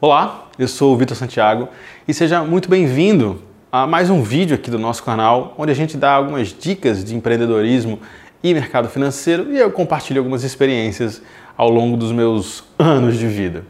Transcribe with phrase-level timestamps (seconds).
[0.00, 1.68] Olá, eu sou o Vitor Santiago
[2.06, 5.96] e seja muito bem-vindo a mais um vídeo aqui do nosso canal, onde a gente
[5.96, 8.00] dá algumas dicas de empreendedorismo
[8.42, 11.22] e mercado financeiro e eu compartilho algumas experiências
[11.56, 13.64] ao longo dos meus anos de vida.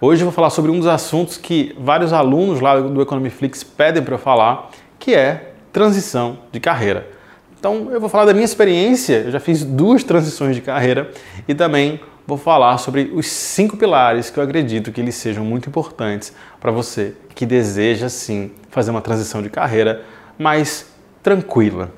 [0.00, 4.02] Hoje eu vou falar sobre um dos assuntos que vários alunos lá do Economiflix pedem
[4.02, 7.13] para eu falar, que é transição de carreira.
[7.64, 11.10] Então eu vou falar da minha experiência, eu já fiz duas transições de carreira
[11.48, 15.66] e também vou falar sobre os cinco pilares que eu acredito que eles sejam muito
[15.66, 20.02] importantes para você que deseja sim fazer uma transição de carreira
[20.38, 20.92] mais
[21.22, 21.90] tranquila.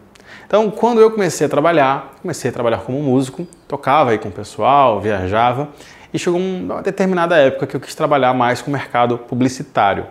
[0.46, 4.32] Então, quando eu comecei a trabalhar, comecei a trabalhar como músico, tocava aí com o
[4.32, 5.70] pessoal, viajava
[6.14, 10.06] e chegou uma determinada época que eu quis trabalhar mais com o mercado publicitário.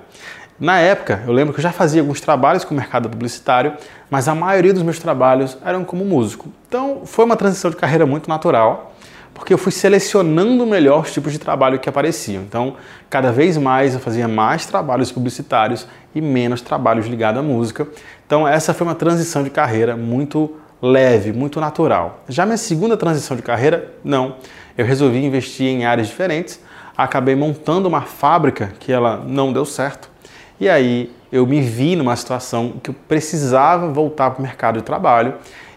[0.59, 3.73] Na época, eu lembro que eu já fazia alguns trabalhos com o mercado publicitário,
[4.09, 6.49] mas a maioria dos meus trabalhos eram como músico.
[6.67, 8.93] Então, foi uma transição de carreira muito natural
[9.35, 12.41] porque eu fui selecionando melhor os tipos de trabalho que apareciam.
[12.43, 12.77] Então,
[13.09, 17.85] cada vez mais eu fazia mais trabalhos publicitários e menos trabalhos ligados à música.
[18.25, 22.23] Então, essa foi uma transição de carreira muito leve, muito natural.
[22.29, 24.37] Já minha segunda transição de carreira, não.
[24.77, 26.61] Eu resolvi investir em áreas diferentes,
[26.95, 30.14] acabei montando uma fábrica que ela não deu certo.
[30.59, 34.83] E aí eu me vi numa situação que eu precisava voltar para o mercado de
[34.83, 35.33] trabalho.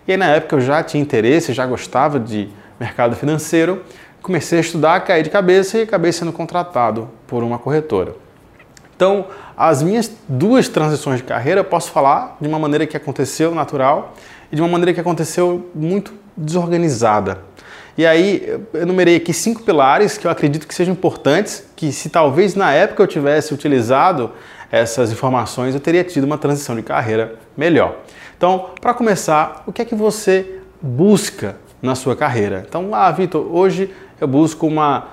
[0.07, 2.49] E aí, na época eu já tinha interesse, já gostava de
[2.79, 3.83] mercado financeiro,
[4.23, 8.15] comecei a estudar, caí de cabeça e acabei sendo contratado por uma corretora.
[8.95, 13.55] Então, as minhas duas transições de carreira, eu posso falar de uma maneira que aconteceu
[13.55, 14.15] natural
[14.51, 17.39] e de uma maneira que aconteceu muito desorganizada.
[17.97, 22.09] E aí, eu enumerei aqui cinco pilares que eu acredito que sejam importantes, que se
[22.09, 24.33] talvez na época eu tivesse utilizado
[24.71, 27.97] essas informações, eu teria tido uma transição de carreira melhor.
[28.37, 32.65] Então, para começar, o que é que você busca na sua carreira.
[32.69, 35.09] Então, ah, Vitor, hoje eu busco uma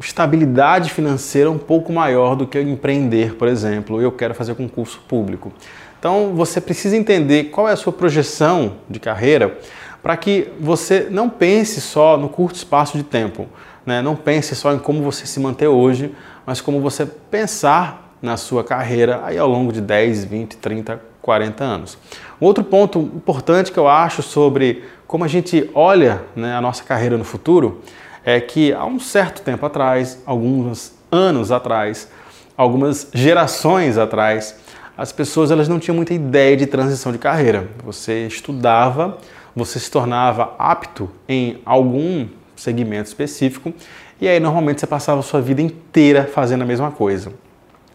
[0.00, 4.00] estabilidade financeira um pouco maior do que empreender, por exemplo.
[4.00, 5.52] Eu quero fazer concurso público.
[5.98, 9.58] Então, você precisa entender qual é a sua projeção de carreira
[10.02, 13.46] para que você não pense só no curto espaço de tempo.
[13.84, 14.00] Né?
[14.00, 16.14] Não pense só em como você se manter hoje,
[16.46, 21.64] mas como você pensar na sua carreira aí ao longo de 10, 20, 30, 40
[21.64, 21.98] anos.
[22.40, 26.84] Um outro ponto importante que eu acho sobre como a gente olha né, a nossa
[26.84, 27.82] carreira no futuro
[28.24, 32.08] é que há um certo tempo atrás, alguns anos atrás,
[32.56, 34.56] algumas gerações atrás,
[34.96, 37.68] as pessoas elas não tinham muita ideia de transição de carreira.
[37.84, 39.18] Você estudava,
[39.54, 43.72] você se tornava apto em algum segmento específico
[44.20, 47.32] e aí normalmente você passava a sua vida inteira fazendo a mesma coisa.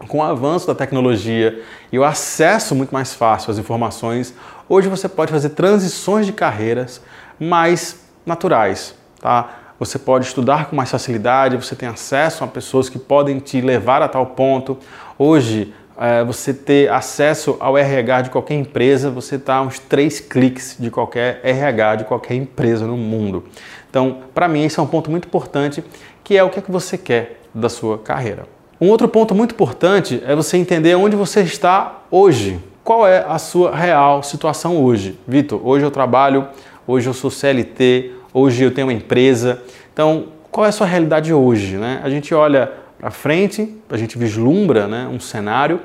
[0.07, 4.33] Com o avanço da tecnologia e o acesso muito mais fácil às informações,
[4.67, 7.01] hoje você pode fazer transições de carreiras
[7.39, 9.59] mais naturais, tá?
[9.79, 14.01] Você pode estudar com mais facilidade, você tem acesso a pessoas que podem te levar
[14.01, 14.77] a tal ponto.
[15.17, 20.75] Hoje, é, você ter acesso ao RH de qualquer empresa, você está uns três cliques
[20.79, 23.43] de qualquer RH de qualquer empresa no mundo.
[23.89, 25.83] Então, para mim, esse é um ponto muito importante,
[26.23, 28.45] que é o que, é que você quer da sua carreira.
[28.83, 32.59] Um outro ponto muito importante é você entender onde você está hoje.
[32.83, 35.17] Qual é a sua real situação hoje?
[35.25, 36.49] Vitor, hoje eu trabalho,
[36.85, 39.61] hoje eu sou CLT, hoje eu tenho uma empresa.
[39.93, 41.77] Então, qual é a sua realidade hoje?
[41.77, 42.01] Né?
[42.03, 45.79] A gente olha para frente, a gente vislumbra né, um cenário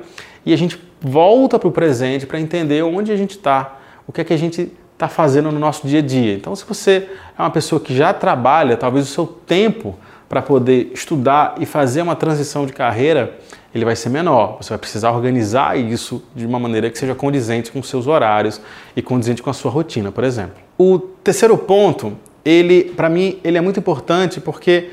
[0.45, 4.19] e a gente volta para o presente para entender onde a gente está, o que
[4.19, 6.33] é que a gente está fazendo no nosso dia a dia.
[6.33, 9.97] Então, se você é uma pessoa que já trabalha, talvez o seu tempo
[10.29, 13.35] para poder estudar e fazer uma transição de carreira,
[13.73, 14.57] ele vai ser menor.
[14.61, 18.61] Você vai precisar organizar isso de uma maneira que seja condizente com seus horários
[18.95, 20.55] e condizente com a sua rotina, por exemplo.
[20.77, 24.91] O terceiro ponto, ele, para mim, ele é muito importante porque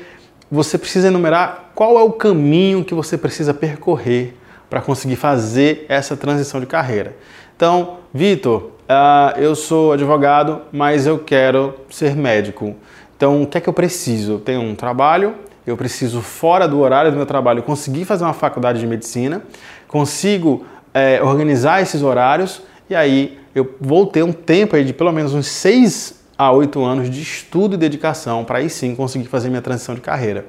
[0.49, 4.33] você precisa enumerar qual é o caminho que você precisa percorrer
[4.69, 7.15] para conseguir fazer essa transição de carreira.
[7.55, 12.75] Então, Vitor, uh, eu sou advogado, mas eu quero ser médico.
[13.17, 14.33] Então, o que é que eu preciso?
[14.33, 15.33] Eu tenho um trabalho,
[15.65, 19.41] eu preciso, fora do horário do meu trabalho, conseguir fazer uma faculdade de medicina,
[19.87, 25.11] consigo é, organizar esses horários e aí eu vou ter um tempo aí de pelo
[25.11, 29.49] menos uns seis a oito anos de estudo e dedicação para aí sim conseguir fazer
[29.49, 30.45] minha transição de carreira.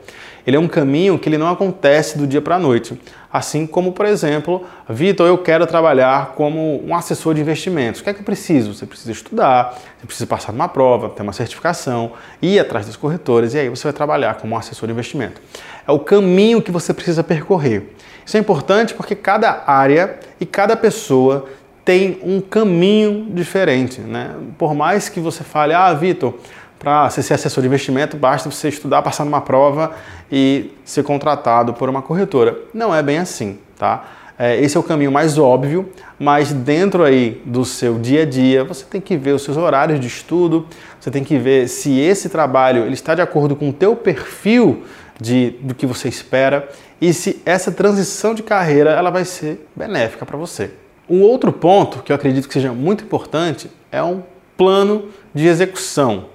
[0.47, 3.01] Ele é um caminho que ele não acontece do dia para a noite.
[3.33, 8.01] Assim como, por exemplo, Vitor, eu quero trabalhar como um assessor de investimentos.
[8.01, 8.75] O que é que eu preciso?
[8.75, 13.55] Você precisa estudar, você precisa passar numa prova, ter uma certificação, ir atrás das corretoras
[13.55, 15.41] e aí você vai trabalhar como um assessor de investimento.
[15.87, 17.95] É o caminho que você precisa percorrer.
[18.25, 21.49] Isso é importante porque cada área e cada pessoa
[21.89, 24.35] tem um caminho diferente, né?
[24.59, 26.35] Por mais que você fale, ah, Vitor,
[26.79, 29.93] para ser assessor de investimento, basta você estudar, passar numa prova
[30.31, 32.59] e ser contratado por uma corretora.
[32.75, 34.05] Não é bem assim, tá?
[34.39, 38.65] É, esse é o caminho mais óbvio, mas dentro aí do seu dia a dia,
[38.65, 40.67] você tem que ver os seus horários de estudo,
[41.01, 44.85] você tem que ver se esse trabalho ele está de acordo com o teu perfil
[45.19, 46.69] de, do que você espera
[47.01, 50.71] e se essa transição de carreira ela vai ser benéfica para você.
[51.09, 54.23] Um outro ponto que eu acredito que seja muito importante é um
[54.57, 56.27] plano de execução.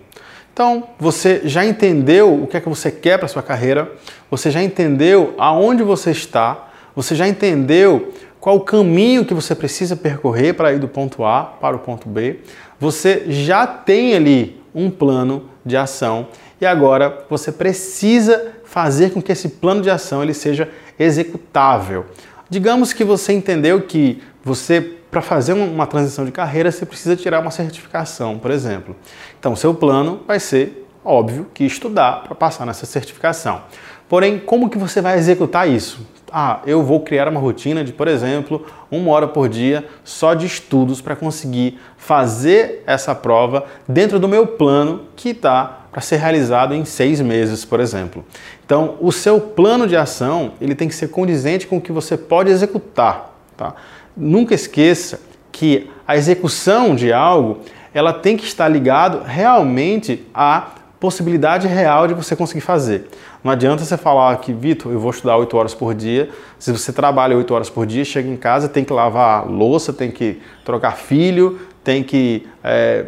[0.53, 3.91] Então, você já entendeu o que é que você quer para sua carreira,
[4.29, 9.95] você já entendeu aonde você está, você já entendeu qual o caminho que você precisa
[9.95, 12.41] percorrer para ir do ponto A para o ponto B,
[12.79, 16.27] você já tem ali um plano de ação
[16.59, 22.05] e agora você precisa fazer com que esse plano de ação ele seja executável.
[22.53, 24.79] Digamos que você entendeu que você
[25.09, 28.95] para fazer uma transição de carreira, você precisa tirar uma certificação, por exemplo.
[29.39, 33.63] Então, seu plano vai ser, óbvio, que estudar para passar nessa certificação.
[34.07, 36.05] Porém, como que você vai executar isso?
[36.31, 40.45] Ah, eu vou criar uma rotina de, por exemplo, uma hora por dia só de
[40.45, 46.73] estudos para conseguir fazer essa prova dentro do meu plano que está para ser realizado
[46.73, 48.25] em seis meses, por exemplo.
[48.65, 52.17] Então, o seu plano de ação ele tem que ser condizente com o que você
[52.17, 53.31] pode executar.
[53.55, 53.75] Tá?
[54.17, 57.59] Nunca esqueça que a execução de algo
[57.93, 63.09] ela tem que estar ligado realmente à possibilidade real de você conseguir fazer.
[63.43, 66.29] Não adianta você falar que, Vitor, eu vou estudar 8 horas por dia.
[66.57, 70.09] Se você trabalha 8 horas por dia, chega em casa, tem que lavar louça, tem
[70.09, 73.05] que trocar filho, tem que é,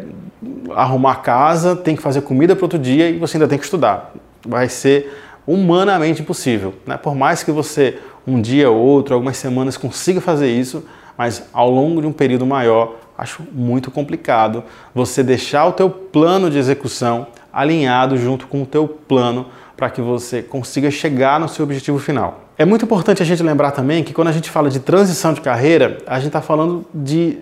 [0.74, 4.12] arrumar casa, tem que fazer comida para outro dia e você ainda tem que estudar.
[4.46, 5.12] Vai ser
[5.46, 6.74] humanamente impossível.
[6.86, 6.96] Né?
[6.96, 10.84] Por mais que você um dia ou outro, algumas semanas consiga fazer isso,
[11.16, 14.64] mas ao longo de um período maior, acho muito complicado
[14.94, 19.46] você deixar o teu plano de execução alinhado junto com o teu plano
[19.76, 22.40] para que você consiga chegar no seu objetivo final.
[22.58, 25.40] É muito importante a gente lembrar também que quando a gente fala de transição de
[25.40, 27.38] carreira, a gente está falando de,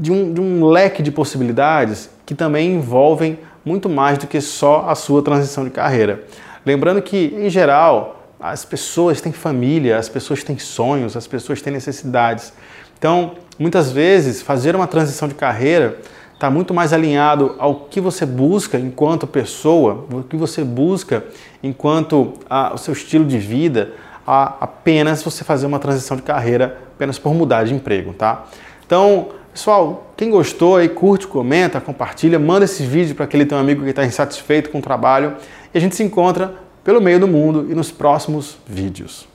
[0.00, 4.88] de, um, de um leque de possibilidades que também envolvem muito mais do que só
[4.88, 6.24] a sua transição de carreira.
[6.64, 11.72] Lembrando que, em geral, as pessoas têm família, as pessoas têm sonhos, as pessoas têm
[11.72, 12.52] necessidades.
[12.98, 15.98] Então, muitas vezes, fazer uma transição de carreira
[16.32, 21.22] está muito mais alinhado ao que você busca enquanto pessoa, o que você busca
[21.62, 23.92] enquanto a, o seu estilo de vida,
[24.26, 28.46] a apenas você fazer uma transição de carreira apenas por mudar de emprego, tá?
[28.90, 33.84] Então, pessoal, quem gostou aí, curte, comenta, compartilha, manda esse vídeo para aquele teu amigo
[33.84, 35.36] que está insatisfeito com o trabalho
[35.72, 39.28] e a gente se encontra pelo meio do mundo e nos próximos vídeos.